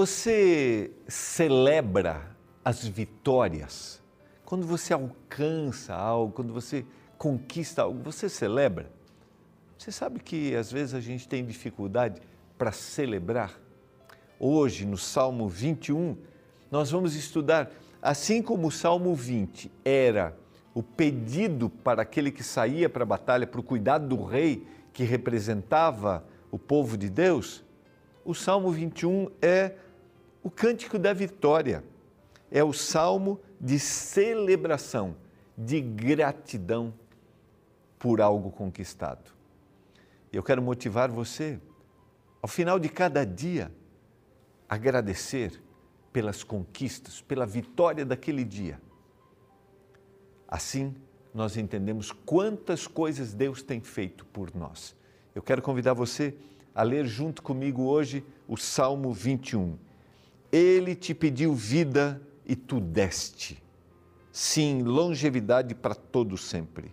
[0.00, 2.22] Você celebra
[2.64, 4.02] as vitórias?
[4.46, 6.86] Quando você alcança algo, quando você
[7.18, 8.90] conquista algo, você celebra?
[9.76, 12.18] Você sabe que às vezes a gente tem dificuldade
[12.56, 13.60] para celebrar?
[14.38, 16.16] Hoje, no Salmo 21,
[16.70, 17.70] nós vamos estudar,
[18.00, 20.34] assim como o Salmo 20 era
[20.72, 25.04] o pedido para aquele que saía para a batalha, para o cuidado do rei que
[25.04, 27.62] representava o povo de Deus,
[28.24, 29.74] o Salmo 21 é
[30.42, 31.84] o cântico da vitória,
[32.50, 35.16] é o salmo de celebração,
[35.56, 36.92] de gratidão
[37.98, 39.30] por algo conquistado.
[40.32, 41.60] Eu quero motivar você,
[42.40, 43.72] ao final de cada dia,
[44.68, 45.60] agradecer
[46.12, 48.80] pelas conquistas, pela vitória daquele dia.
[50.48, 50.94] Assim,
[51.32, 54.96] nós entendemos quantas coisas Deus tem feito por nós.
[55.34, 56.34] Eu quero convidar você
[56.74, 59.78] a ler junto comigo hoje o Salmo 21.
[60.52, 63.62] Ele te pediu vida e tu deste.
[64.32, 66.92] Sim, longevidade para todo sempre.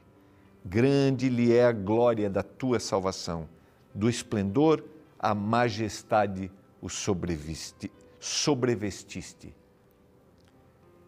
[0.63, 3.47] Grande lhe é a glória da tua salvação.
[3.93, 4.83] Do esplendor
[5.19, 7.91] a majestade o sobrevestiste.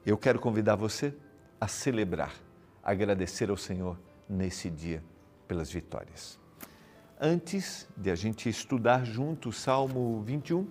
[0.06, 1.14] Eu quero convidar você
[1.60, 2.34] a celebrar,
[2.82, 5.04] agradecer ao Senhor nesse dia
[5.48, 6.40] pelas vitórias.
[7.20, 10.68] Antes de a gente estudar junto o Salmo 21,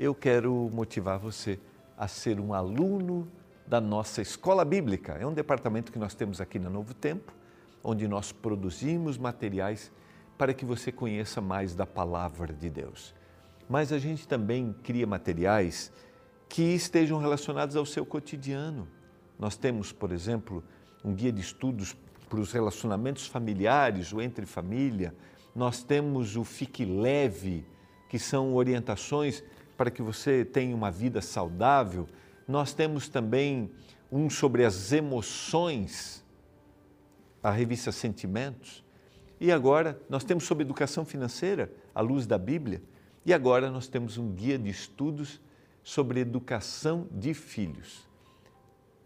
[0.00, 1.60] eu quero motivar você
[1.94, 3.30] a ser um aluno
[3.66, 5.12] da nossa escola bíblica.
[5.20, 7.34] É um departamento que nós temos aqui na Novo Tempo,
[7.84, 9.92] onde nós produzimos materiais
[10.38, 13.14] para que você conheça mais da palavra de Deus.
[13.68, 15.92] Mas a gente também cria materiais
[16.48, 18.88] que estejam relacionados ao seu cotidiano.
[19.38, 20.64] Nós temos, por exemplo,
[21.04, 21.94] um guia de estudos
[22.26, 25.14] para os relacionamentos familiares, o entre família.
[25.54, 27.66] Nós temos o Fique Leve,
[28.08, 29.44] que são orientações
[29.80, 32.06] para que você tenha uma vida saudável.
[32.46, 33.70] Nós temos também
[34.12, 36.22] um sobre as emoções,
[37.42, 38.84] a revista Sentimentos.
[39.40, 42.82] E agora nós temos sobre educação financeira, à luz da Bíblia.
[43.24, 45.40] E agora nós temos um guia de estudos
[45.82, 48.06] sobre educação de filhos.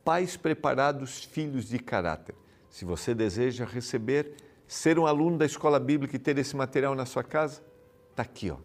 [0.04, 2.34] Pais preparados, filhos de caráter.
[2.68, 4.34] Se você deseja receber,
[4.66, 7.62] ser um aluno da escola bíblica e ter esse material na sua casa,
[8.10, 8.56] está aqui, ó.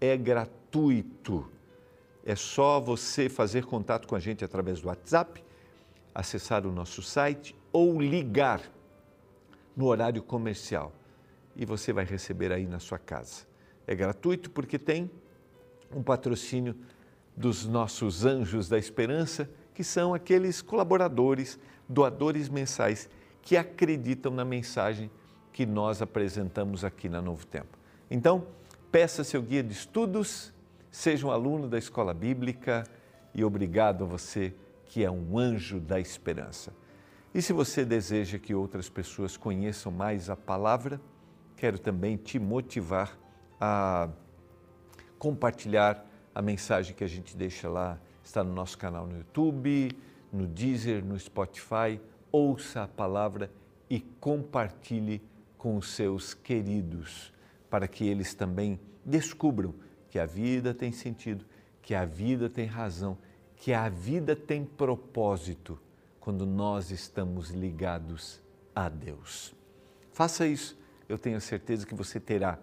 [0.00, 0.61] É gratuito.
[2.24, 5.44] É só você fazer contato com a gente através do WhatsApp,
[6.14, 8.60] acessar o nosso site ou ligar
[9.76, 10.92] no horário comercial
[11.56, 13.46] e você vai receber aí na sua casa.
[13.86, 15.10] É gratuito porque tem
[15.94, 16.76] um patrocínio
[17.36, 23.08] dos nossos anjos da esperança, que são aqueles colaboradores, doadores mensais
[23.40, 25.10] que acreditam na mensagem
[25.52, 27.78] que nós apresentamos aqui na Novo Tempo.
[28.10, 28.46] Então,
[28.90, 30.51] peça seu guia de estudos,
[30.92, 32.84] seja um aluno da escola bíblica
[33.34, 34.54] e obrigado a você
[34.84, 36.72] que é um anjo da esperança.
[37.34, 41.00] E se você deseja que outras pessoas conheçam mais a palavra,
[41.56, 43.18] quero também te motivar
[43.58, 44.08] a
[45.18, 49.90] compartilhar a mensagem que a gente deixa lá, está no nosso canal no YouTube,
[50.30, 51.98] no Deezer, no Spotify
[52.32, 53.50] ouça a palavra
[53.88, 55.22] e compartilhe
[55.58, 57.32] com os seus queridos,
[57.68, 59.74] para que eles também descubram
[60.12, 61.42] que a vida tem sentido,
[61.80, 63.16] que a vida tem razão,
[63.56, 65.80] que a vida tem propósito
[66.20, 68.38] quando nós estamos ligados
[68.74, 69.54] a Deus.
[70.12, 70.78] Faça isso,
[71.08, 72.58] eu tenho certeza que você terá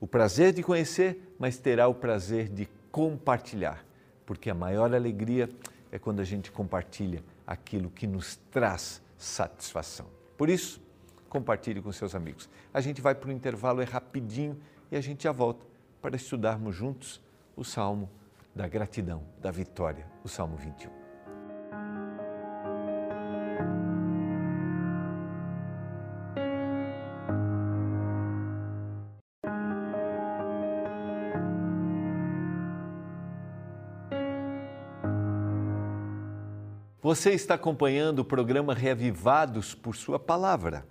[0.00, 3.84] o prazer de conhecer, mas terá o prazer de compartilhar,
[4.24, 5.50] porque a maior alegria
[5.90, 10.06] é quando a gente compartilha aquilo que nos traz satisfação.
[10.38, 10.80] Por isso,
[11.28, 12.48] compartilhe com seus amigos.
[12.72, 14.56] A gente vai para o intervalo, é rapidinho
[14.92, 15.73] e a gente já volta
[16.04, 17.18] para estudarmos juntos
[17.56, 18.10] o Salmo
[18.54, 20.90] da gratidão, da vitória, o Salmo 21.
[37.00, 40.86] Você está acompanhando o programa Reavivados por Sua Palavra.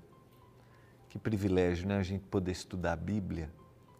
[1.07, 1.99] Que privilégio, né?
[1.99, 3.51] A gente poder estudar a Bíblia.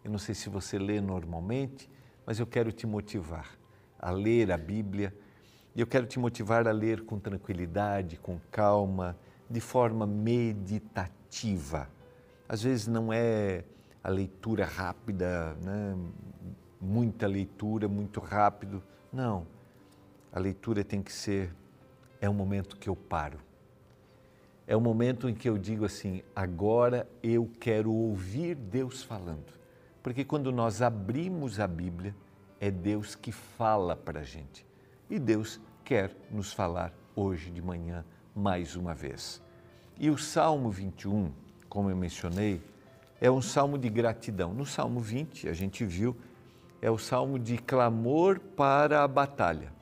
[0.04, 1.90] Eu não sei se você lê normalmente,
[2.26, 3.58] mas eu quero te motivar
[3.98, 5.16] a ler a Bíblia.
[5.74, 9.16] E eu quero te motivar a ler com tranquilidade, com calma,
[9.48, 11.88] de forma meditativa.
[12.46, 13.64] Às vezes não é
[14.02, 15.96] a leitura rápida, né?
[16.78, 18.82] muita leitura, muito rápido.
[19.10, 19.46] Não.
[20.30, 21.54] A leitura tem que ser
[22.20, 23.38] é um momento que eu paro.
[24.66, 29.63] É um momento em que eu digo assim: agora eu quero ouvir Deus falando.
[30.04, 32.14] Porque quando nós abrimos a Bíblia,
[32.60, 34.66] é Deus que fala para a gente.
[35.08, 38.04] E Deus quer nos falar hoje de manhã
[38.36, 39.42] mais uma vez.
[39.98, 41.32] E o Salmo 21,
[41.70, 42.60] como eu mencionei,
[43.18, 44.52] é um salmo de gratidão.
[44.52, 46.14] No Salmo 20, a gente viu,
[46.82, 49.72] é o salmo de clamor para a batalha,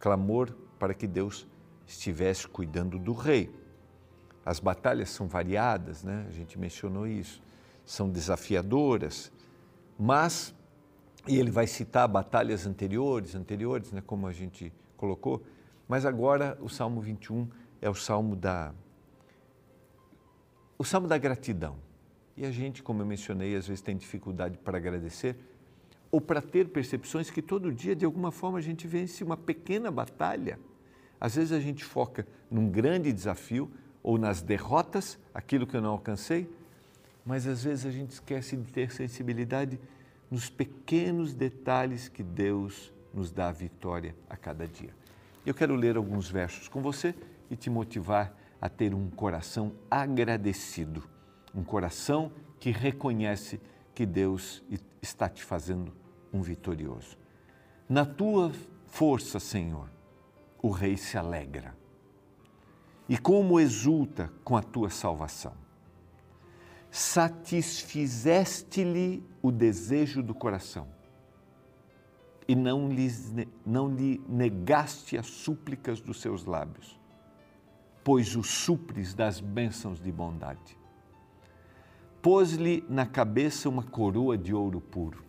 [0.00, 1.46] clamor para que Deus
[1.86, 3.54] estivesse cuidando do rei.
[4.44, 6.26] As batalhas são variadas, né?
[6.28, 7.40] A gente mencionou isso.
[7.84, 9.30] São desafiadoras,
[9.98, 10.54] mas
[11.28, 15.42] e ele vai citar batalhas anteriores, anteriores, né, como a gente colocou,
[15.88, 17.48] mas agora o Salmo 21
[17.80, 18.72] é o salmo da
[20.78, 21.76] o salmo da gratidão.
[22.36, 25.36] E a gente, como eu mencionei, às vezes tem dificuldade para agradecer
[26.10, 29.90] ou para ter percepções que todo dia, de alguma forma, a gente vence uma pequena
[29.90, 30.58] batalha.
[31.18, 33.70] Às vezes a gente foca num grande desafio
[34.02, 36.48] ou nas derrotas, aquilo que eu não alcancei,
[37.26, 39.80] mas às vezes a gente esquece de ter sensibilidade
[40.30, 44.94] nos pequenos detalhes que Deus nos dá a vitória a cada dia.
[45.44, 47.14] Eu quero ler alguns versos com você
[47.50, 51.02] e te motivar a ter um coração agradecido,
[51.52, 52.30] um coração
[52.60, 53.60] que reconhece
[53.92, 54.62] que Deus
[55.02, 55.92] está te fazendo
[56.32, 57.18] um vitorioso.
[57.88, 58.52] Na tua
[58.86, 59.90] força, Senhor,
[60.62, 61.76] o Rei se alegra.
[63.08, 65.65] E como exulta com a tua salvação.
[66.96, 70.88] Satisfizeste-lhe o desejo do coração
[72.48, 73.34] e não, lhes,
[73.66, 76.98] não lhe negaste as súplicas dos seus lábios,
[78.02, 80.78] pois o supres das bênçãos de bondade.
[82.22, 85.22] Pôs-lhe na cabeça uma coroa de ouro puro,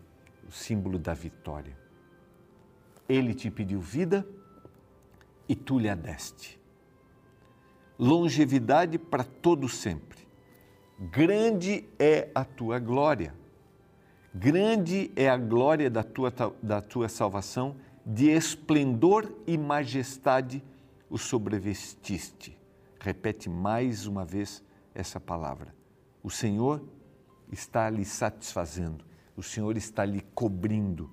[0.47, 1.77] o símbolo da vitória.
[3.09, 4.25] Ele te pediu vida
[5.49, 6.57] e tu lhe a deste.
[7.99, 10.16] Longevidade para todo sempre.
[10.99, 13.33] Grande é a tua glória
[14.39, 20.63] Grande é a glória da tua, da tua salvação, de esplendor e majestade
[21.09, 22.55] o sobrevestiste.
[22.99, 24.63] Repete mais uma vez
[24.93, 25.73] essa palavra.
[26.21, 26.83] O Senhor
[27.51, 29.03] está lhe satisfazendo,
[29.35, 31.09] o Senhor está lhe cobrindo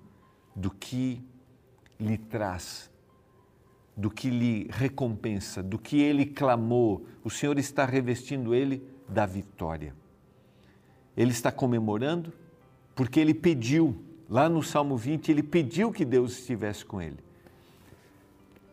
[0.54, 1.24] do que
[1.98, 2.90] lhe traz,
[3.96, 7.06] do que lhe recompensa, do que ele clamou.
[7.24, 9.94] O Senhor está revestindo ele da vitória.
[11.16, 12.32] Ele está comemorando
[12.94, 13.96] porque ele pediu,
[14.28, 17.18] lá no Salmo 20, ele pediu que Deus estivesse com ele.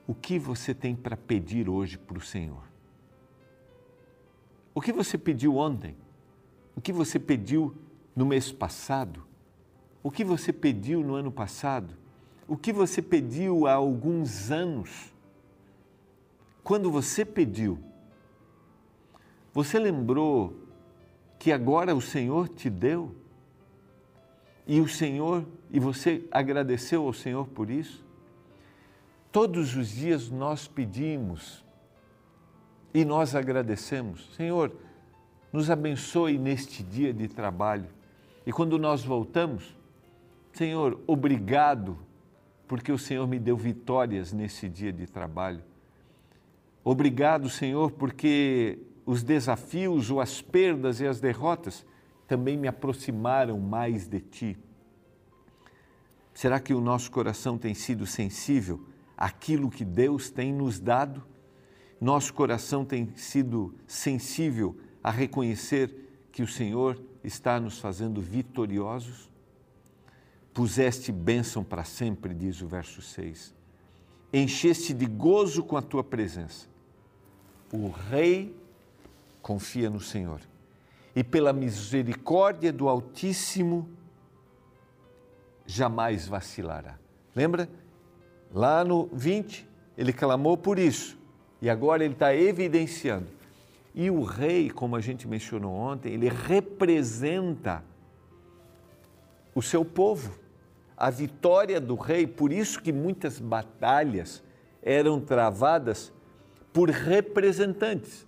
[0.07, 2.63] O que você tem para pedir hoje para o Senhor?
[4.73, 5.95] O que você pediu ontem?
[6.75, 7.75] O que você pediu
[8.15, 9.23] no mês passado?
[10.03, 11.95] O que você pediu no ano passado?
[12.47, 15.13] O que você pediu há alguns anos?
[16.63, 17.79] Quando você pediu,
[19.53, 20.53] você lembrou
[21.37, 23.15] que agora o Senhor te deu?
[24.65, 28.05] E o Senhor, e você agradeceu ao Senhor por isso?
[29.31, 31.65] Todos os dias nós pedimos
[32.93, 34.33] e nós agradecemos.
[34.35, 34.71] Senhor,
[35.51, 37.87] nos abençoe neste dia de trabalho.
[38.45, 39.75] E quando nós voltamos,
[40.53, 41.97] Senhor, obrigado,
[42.67, 45.63] porque o Senhor me deu vitórias nesse dia de trabalho.
[46.83, 51.85] Obrigado, Senhor, porque os desafios ou as perdas e as derrotas
[52.27, 54.57] também me aproximaram mais de ti?
[56.33, 58.85] Será que o nosso coração tem sido sensível
[59.17, 61.23] àquilo que Deus tem nos dado?
[61.99, 65.93] Nosso coração tem sido sensível a reconhecer
[66.31, 69.29] que o Senhor está nos fazendo vitoriosos?
[70.53, 73.53] Puseste bênção para sempre, diz o verso 6.
[74.33, 76.67] Encheste de gozo com a tua presença.
[77.71, 78.55] O rei
[79.41, 80.39] confia no Senhor
[81.15, 83.89] e pela misericórdia do Altíssimo
[85.65, 86.97] jamais vacilará.
[87.35, 87.69] Lembra?
[88.53, 89.67] Lá no 20,
[89.97, 91.17] ele clamou por isso
[91.61, 93.27] e agora ele está evidenciando.
[93.93, 97.83] E o rei, como a gente mencionou ontem, ele representa
[99.53, 100.39] o seu povo,
[100.95, 104.41] a vitória do rei, por isso que muitas batalhas
[104.81, 106.11] eram travadas
[106.71, 108.25] por representantes.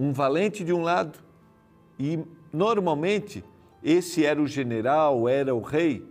[0.00, 1.18] Um valente de um lado,
[1.98, 2.18] e
[2.50, 3.44] normalmente
[3.84, 6.02] esse era o general, era o rei.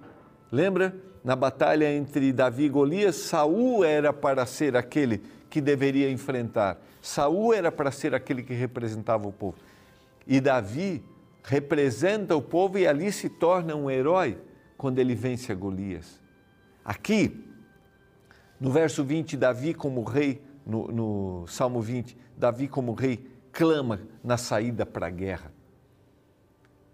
[0.52, 0.96] Lembra?
[1.24, 6.80] Na batalha entre Davi e Golias, Saul era para ser aquele que deveria enfrentar.
[7.02, 9.58] Saul era para ser aquele que representava o povo.
[10.28, 11.04] E Davi
[11.42, 14.38] representa o povo e ali se torna um herói
[14.78, 16.22] quando ele vence a Golias.
[16.86, 17.44] Aqui,
[18.60, 24.38] no verso 20, Davi como rei, no, no Salmo 20, Davi como rei clama na
[24.38, 25.52] saída para a guerra.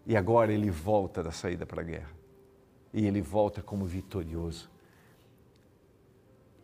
[0.05, 2.11] E agora ele volta da saída para a guerra.
[2.93, 4.69] E ele volta como vitorioso.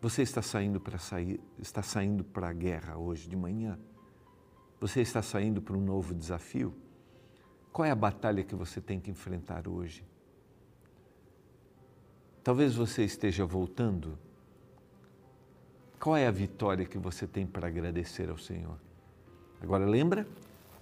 [0.02, 3.78] Você está saindo para sair, está saindo para a guerra hoje de manhã?
[4.80, 6.74] Você está saindo para um novo desafio?
[7.72, 10.04] Qual é a batalha que você tem que enfrentar hoje?
[12.44, 14.18] Talvez você esteja voltando.
[16.00, 18.80] Qual é a vitória que você tem para agradecer ao Senhor?
[19.62, 20.26] Agora lembra,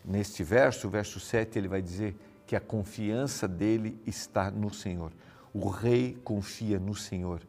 [0.04, 2.16] neste verso, o verso 7, ele vai dizer
[2.48, 5.12] que a confiança dele está no Senhor.
[5.54, 7.42] O rei confia no Senhor.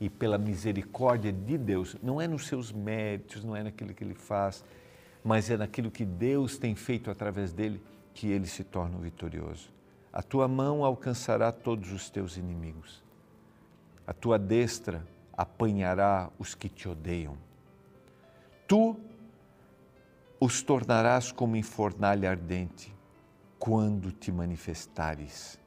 [0.00, 4.14] E pela misericórdia de Deus, não é nos seus méritos, não é naquilo que ele
[4.14, 4.64] faz,
[5.24, 7.82] mas é naquilo que Deus tem feito através dele
[8.14, 9.70] que ele se torna vitorioso.
[10.12, 13.02] A tua mão alcançará todos os teus inimigos.
[14.06, 17.36] A tua destra apanhará os que te odeiam.
[18.66, 18.96] Tu
[20.40, 22.94] os tornarás como em fornalha ardente
[23.58, 25.60] quando te manifestares.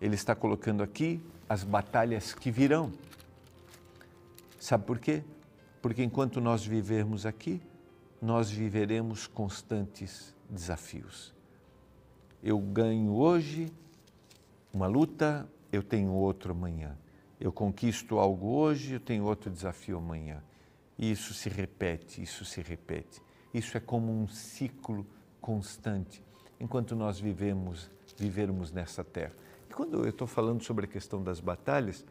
[0.00, 2.92] Ele está colocando aqui as batalhas que virão.
[4.60, 5.24] Sabe por quê?
[5.82, 7.60] Porque enquanto nós vivermos aqui,
[8.22, 11.34] nós viveremos constantes desafios.
[12.40, 13.72] Eu ganho hoje
[14.72, 16.96] uma luta, eu tenho outro amanhã.
[17.40, 20.44] Eu conquisto algo hoje, eu tenho outro desafio amanhã.
[20.96, 23.20] E isso se repete, isso se repete.
[23.52, 25.06] Isso é como um ciclo
[25.40, 26.22] constante
[26.60, 29.32] enquanto nós vivemos, vivermos nessa terra.
[29.68, 32.04] E quando eu estou falando sobre a questão das batalhas,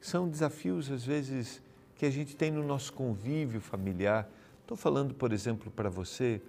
[0.00, 1.62] são desafios às vezes
[1.96, 4.28] que a gente tem no nosso convívio familiar.
[4.60, 6.42] Estou falando, por exemplo, para você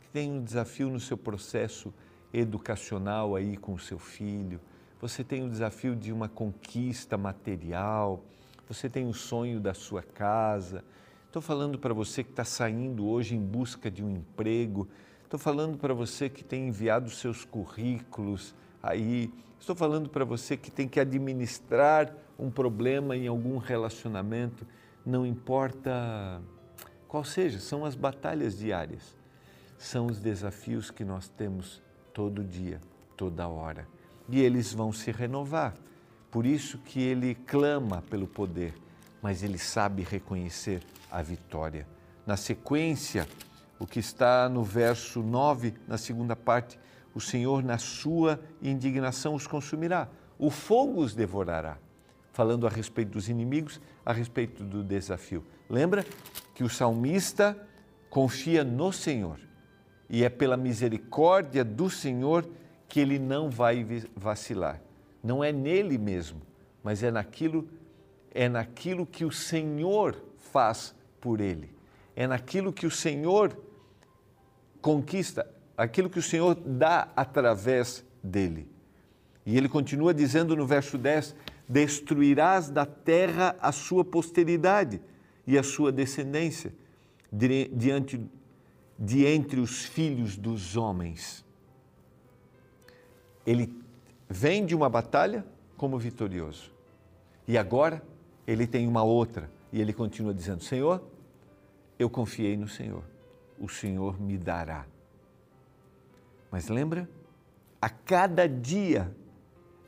[0.00, 1.92] que tem um desafio no seu processo
[2.32, 4.60] educacional aí com o seu filho.
[5.00, 8.22] Você tem o desafio de uma conquista material.
[8.68, 10.84] Você tem o sonho da sua casa.
[11.32, 14.86] Estou falando para você que está saindo hoje em busca de um emprego
[15.32, 19.32] Estou falando para você que tem enviado seus currículos aí.
[19.58, 24.66] Estou falando para você que tem que administrar um problema em algum relacionamento.
[25.06, 26.42] Não importa
[27.08, 29.16] qual seja, são as batalhas diárias.
[29.78, 32.78] São os desafios que nós temos todo dia,
[33.16, 33.88] toda hora.
[34.28, 35.72] E eles vão se renovar.
[36.30, 38.74] Por isso que ele clama pelo poder,
[39.22, 41.86] mas ele sabe reconhecer a vitória.
[42.26, 43.28] Na sequência,
[43.78, 46.80] o que está no verso 9, na segunda parte,
[47.14, 51.76] o Senhor, na sua indignação, os consumirá, o fogo os devorará.
[52.32, 55.44] Falando a respeito dos inimigos, a respeito do desafio.
[55.68, 56.06] Lembra
[56.54, 57.56] que o salmista
[58.08, 59.38] confia no Senhor
[60.08, 62.48] e é pela misericórdia do Senhor
[62.88, 64.80] que ele não vai vacilar.
[65.22, 66.40] Não é nele mesmo,
[66.82, 67.68] mas é naquilo
[68.34, 71.70] é naquilo que o Senhor faz por ele.
[72.14, 73.56] É naquilo que o Senhor
[74.82, 78.68] conquista aquilo que o Senhor dá através dele.
[79.44, 81.34] E ele continua dizendo no verso 10:
[81.68, 85.00] Destruirás da terra a sua posteridade
[85.46, 86.72] e a sua descendência
[87.32, 88.20] diante
[88.98, 91.44] de entre os filhos dos homens.
[93.44, 93.74] Ele
[94.28, 95.44] vem de uma batalha
[95.76, 96.70] como vitorioso.
[97.48, 98.02] E agora
[98.46, 99.50] ele tem uma outra.
[99.72, 101.02] E ele continua dizendo: Senhor,
[102.02, 103.02] eu confiei no Senhor
[103.62, 104.84] o Senhor me dará.
[106.50, 107.08] Mas lembra?
[107.80, 109.14] A cada dia,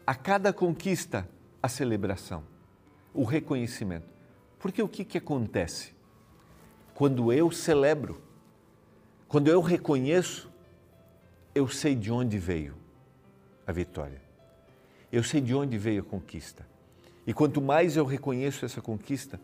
[0.06, 1.28] a cada conquista,
[1.60, 2.44] a celebração,
[3.12, 4.06] o reconhecimento.
[4.60, 5.92] Porque o que, que acontece?
[6.94, 8.22] Quando eu celebro,
[9.26, 10.48] quando eu reconheço,
[11.52, 12.76] eu sei de onde veio
[13.66, 14.22] a vitória.
[15.10, 16.64] Eu sei de onde veio a conquista.
[17.26, 19.40] E quanto mais eu reconheço essa conquista,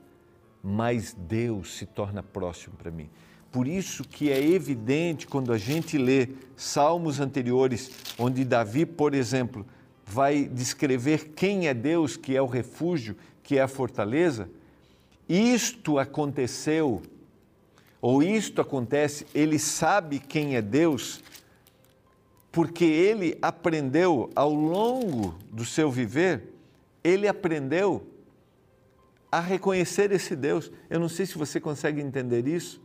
[0.63, 3.09] mais Deus se torna próximo para mim.
[3.51, 9.67] Por isso que é evidente quando a gente lê salmos anteriores, onde Davi, por exemplo,
[10.07, 14.49] vai descrever quem é Deus, que é o refúgio, que é a fortaleza,
[15.29, 17.03] isto aconteceu,
[18.01, 21.21] ou isto acontece, ele sabe quem é Deus,
[22.51, 26.53] porque ele aprendeu ao longo do seu viver,
[27.03, 28.07] ele aprendeu
[29.31, 30.71] a reconhecer esse Deus.
[30.89, 32.81] Eu não sei se você consegue entender isso.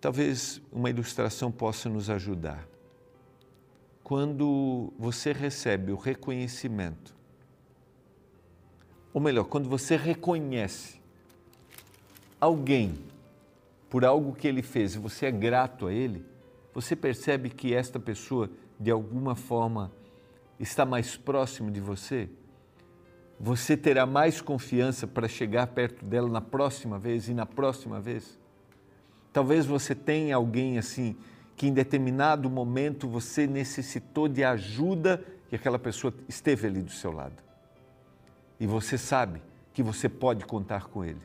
[0.00, 2.66] Talvez uma ilustração possa nos ajudar.
[4.02, 7.14] Quando você recebe o reconhecimento,
[9.12, 11.00] ou melhor, quando você reconhece
[12.40, 12.94] alguém
[13.88, 16.26] por algo que ele fez e você é grato a ele,
[16.74, 19.92] você percebe que esta pessoa, de alguma forma,
[20.58, 22.28] está mais próximo de você?
[23.38, 28.38] Você terá mais confiança para chegar perto dela na próxima vez e na próxima vez?
[29.32, 31.16] Talvez você tenha alguém assim
[31.56, 37.12] que em determinado momento você necessitou de ajuda e aquela pessoa esteve ali do seu
[37.12, 37.42] lado.
[38.58, 41.20] E você sabe que você pode contar com Ele.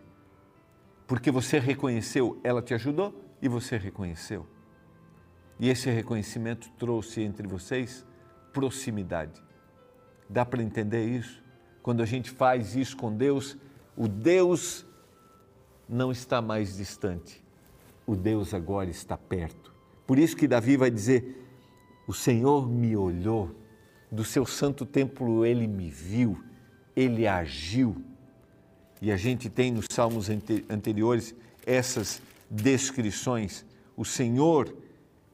[1.07, 4.45] Porque você reconheceu, ela te ajudou e você reconheceu.
[5.59, 8.05] E esse reconhecimento trouxe entre vocês
[8.53, 9.41] proximidade.
[10.29, 11.43] Dá para entender isso?
[11.81, 13.57] Quando a gente faz isso com Deus,
[13.95, 14.85] o Deus
[15.87, 17.43] não está mais distante.
[18.05, 19.73] O Deus agora está perto.
[20.05, 21.45] Por isso que Davi vai dizer:
[22.07, 23.55] O Senhor me olhou,
[24.11, 26.43] do seu santo templo ele me viu,
[26.95, 28.03] ele agiu.
[29.01, 30.29] E a gente tem nos salmos
[30.69, 31.33] anteriores
[31.65, 33.65] essas descrições.
[33.95, 34.75] O Senhor,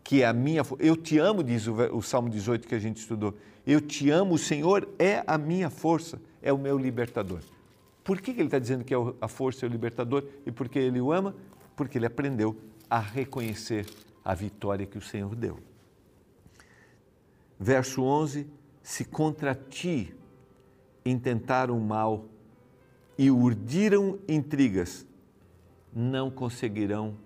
[0.04, 0.62] que é a minha.
[0.80, 3.34] Eu te amo, diz o, Salmo 18 que a gente estudou.
[3.66, 7.40] Eu te amo, o Senhor é a minha força, é o meu libertador.
[8.04, 10.78] Por que ele está dizendo que é a força é o libertador e por que
[10.78, 11.36] ele o ama?
[11.76, 12.56] Porque ele aprendeu
[12.88, 13.88] a reconhecer
[14.24, 15.60] a vitória que o Senhor deu.
[17.60, 18.48] Verso 11:
[18.84, 20.14] Se contra ti
[21.04, 22.26] intentaram mal
[23.18, 25.06] e urdiram intrigas,
[25.94, 27.18] não conseguirão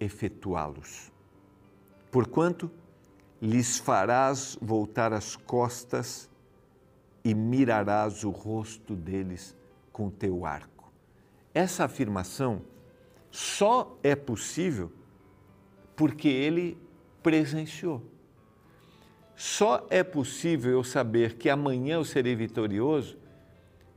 [0.00, 1.12] efetuá-los.
[2.10, 2.70] Porquanto
[3.40, 6.30] lhes farás voltar as costas
[7.24, 9.56] e mirarás o rosto deles
[9.92, 10.92] com teu arco.
[11.52, 12.62] Essa afirmação
[13.30, 14.92] só é possível
[15.96, 16.78] porque ele
[17.22, 18.02] presenciou.
[19.36, 23.16] Só é possível eu saber que amanhã eu serei vitorioso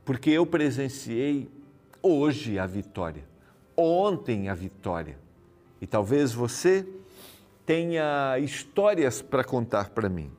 [0.04, 1.50] porque eu presenciei
[2.02, 3.24] hoje a vitória,
[3.76, 5.18] ontem a vitória.
[5.80, 6.86] E talvez você
[7.68, 10.32] tenha histórias para contar para mim.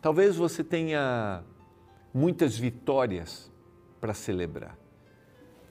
[0.00, 1.42] Talvez você tenha
[2.14, 3.50] muitas vitórias
[4.00, 4.78] para celebrar.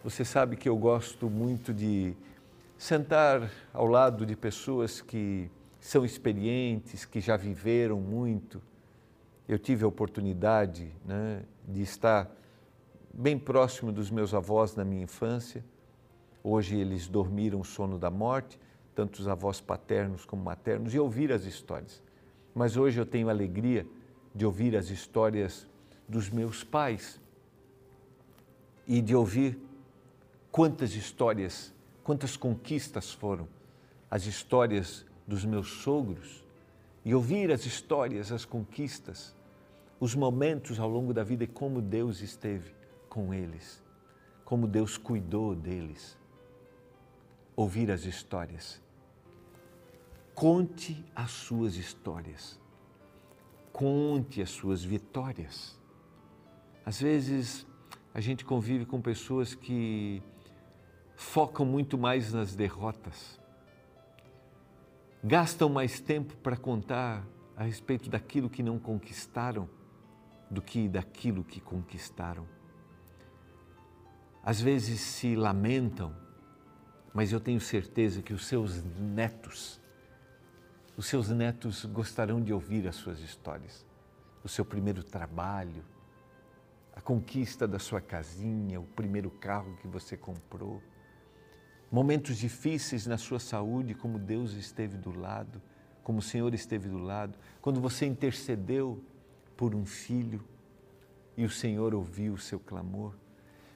[0.03, 2.17] Você sabe que eu gosto muito de
[2.77, 8.61] sentar ao lado de pessoas que são experientes, que já viveram muito.
[9.47, 12.29] Eu tive a oportunidade né, de estar
[13.13, 15.63] bem próximo dos meus avós na minha infância.
[16.43, 18.59] Hoje eles dormiram o sono da morte,
[18.95, 22.01] tanto os avós paternos como maternos, e ouvir as histórias.
[22.53, 23.85] Mas hoje eu tenho alegria
[24.33, 25.67] de ouvir as histórias
[26.07, 27.19] dos meus pais
[28.87, 29.59] e de ouvir
[30.51, 31.73] quantas histórias,
[32.03, 33.47] quantas conquistas foram
[34.09, 36.43] as histórias dos meus sogros
[37.05, 39.35] e ouvir as histórias, as conquistas,
[39.99, 42.73] os momentos ao longo da vida e como Deus esteve
[43.07, 43.83] com eles,
[44.43, 46.18] como Deus cuidou deles.
[47.59, 48.81] Ouvir as histórias.
[50.33, 52.57] Conte as suas histórias.
[53.73, 55.77] Conte as suas vitórias.
[56.85, 57.67] Às vezes
[58.13, 60.23] a gente convive com pessoas que
[61.17, 63.37] focam muito mais nas derrotas,
[65.21, 69.69] gastam mais tempo para contar a respeito daquilo que não conquistaram
[70.49, 72.47] do que daquilo que conquistaram
[74.43, 76.15] às vezes se lamentam,
[77.19, 79.77] mas eu tenho certeza que os seus netos,
[80.95, 83.85] os seus netos gostarão de ouvir as suas histórias.
[84.41, 85.83] O seu primeiro trabalho,
[86.95, 90.81] a conquista da sua casinha, o primeiro carro que você comprou,
[91.91, 95.61] momentos difíceis na sua saúde, como Deus esteve do lado,
[96.01, 99.03] como o Senhor esteve do lado, quando você intercedeu
[99.57, 100.41] por um filho
[101.35, 103.13] e o Senhor ouviu o seu clamor.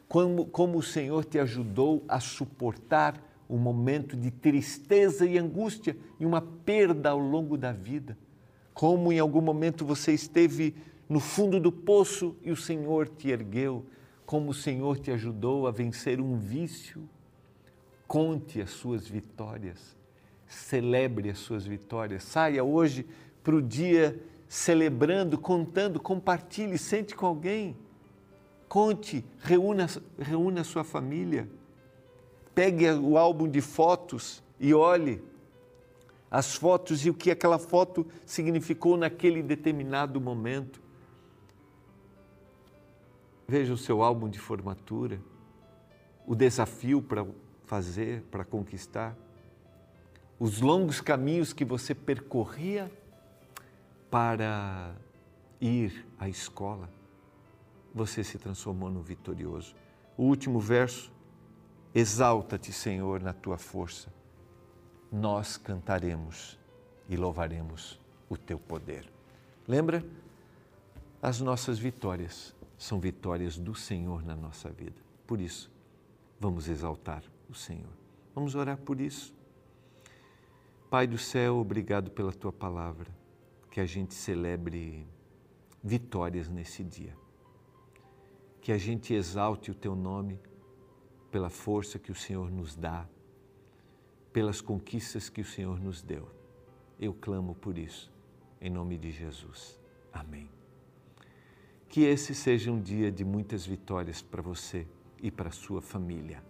[0.07, 6.25] Como, como o Senhor te ajudou a suportar um momento de tristeza e angústia e
[6.25, 8.17] uma perda ao longo da vida.
[8.73, 10.75] Como em algum momento você esteve
[11.07, 13.85] no fundo do poço e o Senhor te ergueu.
[14.25, 17.07] Como o Senhor te ajudou a vencer um vício.
[18.07, 19.95] Conte as suas vitórias.
[20.47, 22.23] Celebre as suas vitórias.
[22.23, 23.05] Saia hoje
[23.43, 27.75] para o dia celebrando, contando, compartilhe, sente com alguém
[28.73, 29.85] Conte, reúna,
[30.17, 31.47] reúna a sua família.
[32.53, 35.23] Pegue o álbum de fotos e olhe
[36.29, 40.81] as fotos e o que aquela foto significou naquele determinado momento.
[43.47, 45.19] Veja o seu álbum de formatura,
[46.25, 47.25] o desafio para
[47.65, 49.15] fazer, para conquistar,
[50.39, 52.91] os longos caminhos que você percorria
[54.09, 54.95] para
[55.61, 56.89] ir à escola
[57.93, 59.75] você se transformou no vitorioso.
[60.17, 61.11] O último verso:
[61.93, 64.11] Exalta-te, Senhor, na tua força.
[65.11, 66.57] Nós cantaremos
[67.07, 69.11] e louvaremos o teu poder.
[69.67, 70.03] Lembra?
[71.21, 74.99] As nossas vitórias são vitórias do Senhor na nossa vida.
[75.25, 75.71] Por isso,
[76.39, 77.93] vamos exaltar o Senhor.
[78.33, 79.33] Vamos orar por isso.
[80.89, 83.09] Pai do céu, obrigado pela tua palavra.
[83.69, 85.07] Que a gente celebre
[85.83, 87.15] vitórias nesse dia
[88.63, 90.39] que a gente exalte o teu nome
[91.33, 93.07] pela força que o Senhor nos dá,
[94.31, 96.29] pelas conquistas que o Senhor nos deu.
[96.99, 98.13] Eu clamo por isso,
[98.61, 99.79] em nome de Jesus.
[100.13, 100.47] Amém.
[101.89, 104.87] Que esse seja um dia de muitas vitórias para você
[105.23, 106.43] e para a sua família.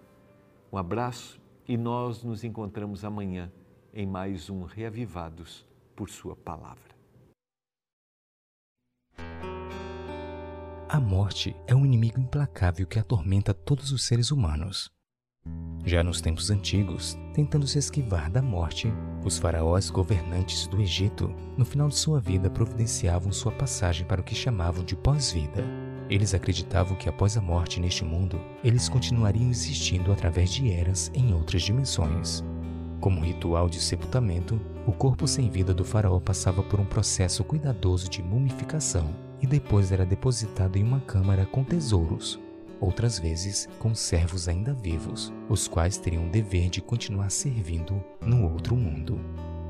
[0.69, 3.49] Um abraço e nós nos encontramos amanhã
[3.93, 5.65] em mais um Reavivados
[5.95, 6.92] por Sua Palavra.
[10.93, 14.91] A morte é um inimigo implacável que atormenta todos os seres humanos.
[15.83, 18.93] Já nos tempos antigos, tentando se esquivar da morte,
[19.25, 24.23] os faraós governantes do Egito, no final de sua vida, providenciavam sua passagem para o
[24.23, 25.65] que chamavam de pós-vida.
[26.11, 31.33] Eles acreditavam que após a morte neste mundo, eles continuariam existindo através de eras em
[31.33, 32.43] outras dimensões.
[32.99, 38.07] Como ritual de sepultamento, o corpo sem vida do faraó passava por um processo cuidadoso
[38.07, 42.39] de mumificação e depois era depositado em uma câmara com tesouros,
[42.79, 48.49] outras vezes com servos ainda vivos, os quais teriam o dever de continuar servindo no
[48.49, 49.19] outro mundo.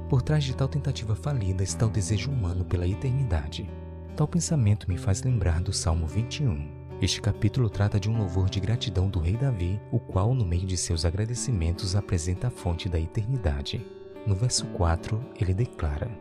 [0.08, 3.68] Por trás de tal tentativa falida está o desejo humano pela eternidade.
[4.16, 6.84] Tal pensamento me faz lembrar do Salmo 21.
[7.02, 10.68] Este capítulo trata de um louvor de gratidão do rei Davi, o qual, no meio
[10.68, 13.84] de seus agradecimentos, apresenta a fonte da eternidade.
[14.28, 16.12] No verso 4, ele declara: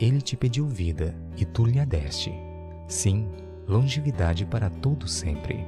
[0.00, 2.47] Ele te pediu vida, e tu lhe a deste.
[2.88, 3.28] Sim,
[3.66, 5.64] longevidade para todo sempre.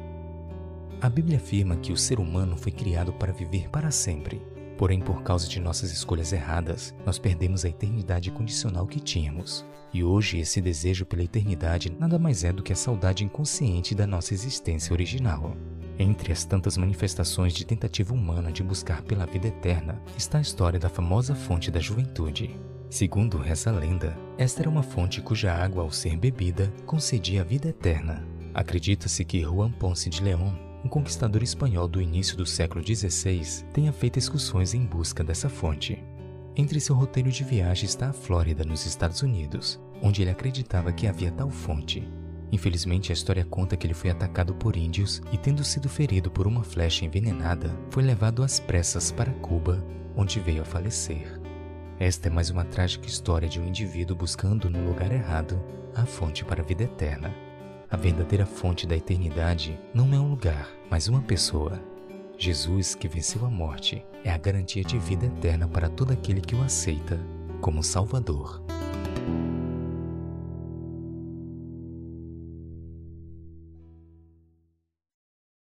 [1.03, 4.41] A Bíblia afirma que o ser humano foi criado para viver para sempre.
[4.79, 9.67] Porém, por causa de nossas escolhas erradas, nós perdemos a eternidade condicional que tínhamos.
[9.93, 14.07] E hoje, esse desejo pela eternidade nada mais é do que a saudade inconsciente da
[14.07, 15.55] nossa existência original.
[15.99, 20.81] Entre as tantas manifestações de tentativa humana de buscar pela vida eterna está a história
[20.81, 22.59] da famosa fonte da juventude.
[22.91, 27.45] Segundo reza a lenda, esta era uma fonte cuja água, ao ser bebida, concedia a
[27.45, 28.27] vida eterna.
[28.53, 30.53] Acredita-se que Juan Ponce de León
[30.85, 36.03] um conquistador espanhol do início do século XVI tenha feito excursões em busca dessa fonte.
[36.57, 41.07] Entre seu roteiro de viagem está a Flórida, nos Estados Unidos, onde ele acreditava que
[41.07, 42.09] havia tal fonte.
[42.51, 46.49] Infelizmente, a história conta que ele foi atacado por índios e, tendo sido ferido por
[46.49, 51.40] uma flecha envenenada, foi levado às pressas para Cuba, onde veio a falecer.
[52.01, 55.63] Esta é mais uma trágica história de um indivíduo buscando no lugar errado
[55.95, 57.31] a fonte para a vida eterna.
[57.91, 61.79] A verdadeira fonte da eternidade não é um lugar, mas uma pessoa.
[62.39, 66.55] Jesus, que venceu a morte, é a garantia de vida eterna para todo aquele que
[66.55, 67.21] o aceita
[67.61, 68.63] como Salvador.